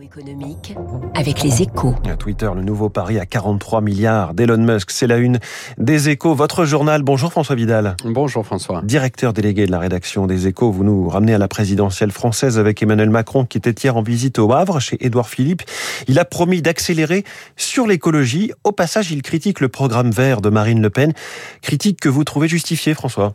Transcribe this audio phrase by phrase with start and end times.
[0.00, 0.74] économique
[1.14, 1.94] avec les échos.
[2.08, 4.90] À Twitter, le nouveau pari à 43 milliards d'Elon Musk.
[4.90, 5.38] C'est la une
[5.76, 6.34] des échos.
[6.34, 7.02] Votre journal.
[7.02, 7.96] Bonjour François Vidal.
[8.04, 8.80] Bonjour François.
[8.82, 10.70] Directeur délégué de la rédaction des échos.
[10.70, 14.38] Vous nous ramenez à la présidentielle française avec Emmanuel Macron qui était hier en visite
[14.38, 15.62] au Havre chez Édouard Philippe.
[16.08, 17.24] Il a promis d'accélérer
[17.56, 18.52] sur l'écologie.
[18.64, 21.12] Au passage, il critique le programme vert de Marine Le Pen.
[21.60, 23.34] Critique que vous trouvez justifiée, François.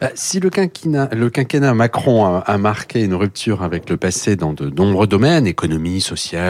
[0.00, 4.36] Bah, si le quinquennat, le quinquennat Macron a, a marqué une rupture avec le passé
[4.36, 5.91] dans de nombreux domaines, économie,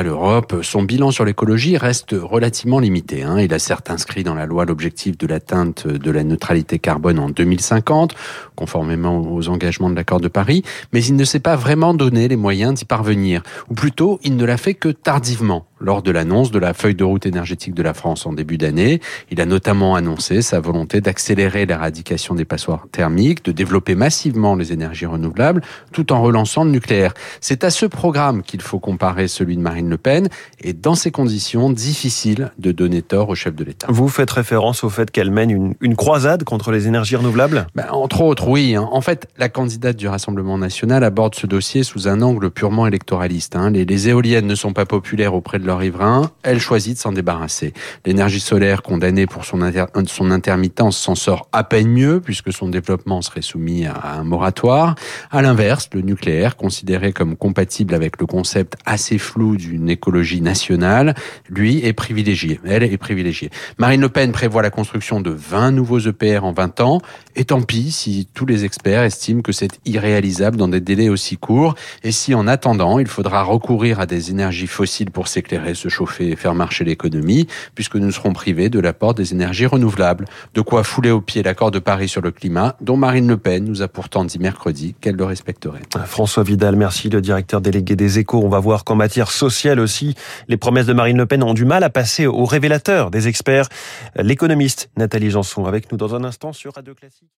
[0.05, 3.23] Europe, son bilan sur l'écologie reste relativement limité.
[3.23, 3.41] Hein.
[3.41, 7.29] Il a certes inscrit dans la loi l'objectif de l'atteinte de la neutralité carbone en
[7.29, 8.15] 2050,
[8.55, 12.37] conformément aux engagements de l'accord de Paris, mais il ne s'est pas vraiment donné les
[12.37, 13.43] moyens d'y parvenir.
[13.71, 17.05] Ou plutôt, il ne l'a fait que tardivement lors de l'annonce de la feuille de
[17.05, 19.01] route énergétique de la France en début d'année.
[19.31, 24.73] Il a notamment annoncé sa volonté d'accélérer l'éradication des passoires thermiques, de développer massivement les
[24.73, 27.13] énergies renouvelables, tout en relançant le nucléaire.
[27.41, 30.29] C'est à ce programme qu'il faut comparer celui de Marine Le Pen,
[30.61, 33.87] et dans ces conditions, difficile de donner tort au chef de l'État.
[33.91, 37.67] Vous faites référence au fait qu'elle mène une, une, croisade contre les énergies renouvelables?
[37.75, 38.75] Ben, Entre autres, oui.
[38.75, 38.89] Hein.
[38.93, 43.57] En fait, la candidate du Rassemblement national aborde ce dossier sous un angle purement électoraliste.
[43.57, 43.71] Hein.
[43.71, 47.73] Les, les éoliennes ne sont pas populaires auprès de riverains, elle choisit de s'en débarrasser.
[48.05, 49.61] L'énergie solaire, condamnée pour son,
[50.07, 54.95] son intermittence, s'en sort à peine mieux, puisque son développement serait soumis à un moratoire.
[55.31, 61.15] À l'inverse, le nucléaire, considéré comme compatible avec le concept assez flou d'une écologie nationale,
[61.49, 62.61] lui est privilégié.
[62.65, 63.51] Elle est privilégiée.
[63.79, 67.01] Marine Le Pen prévoit la construction de 20 nouveaux EPR en 20 ans,
[67.37, 71.37] et tant pis si tous les experts estiment que c'est irréalisable dans des délais aussi
[71.37, 75.89] courts, et si en attendant, il faudra recourir à des énergies fossiles pour s'éclairer se
[75.89, 80.27] chauffer et faire marcher l'économie, puisque nous serons privés de l'apport des énergies renouvelables.
[80.55, 83.65] De quoi fouler au pied l'accord de Paris sur le climat, dont Marine Le Pen
[83.65, 85.83] nous a pourtant dit mercredi qu'elle le respecterait.
[86.07, 88.43] François Vidal, merci, le directeur délégué des échos.
[88.43, 90.15] On va voir qu'en matière sociale aussi,
[90.49, 93.69] les promesses de Marine Le Pen ont du mal à passer au révélateur des experts.
[94.17, 97.33] L'économiste Nathalie Janson avec nous dans un instant sur Radio Classique.